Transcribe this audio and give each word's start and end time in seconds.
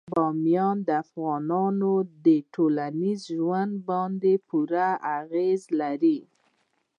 بامیان 0.15 0.77
د 0.87 0.89
افغانانو 1.03 1.93
په 2.21 2.33
ټولنیز 2.53 3.19
ژوند 3.35 3.73
باندې 3.89 4.33
پوره 4.47 4.89
اغېز 5.19 5.61
لري. 5.79 6.19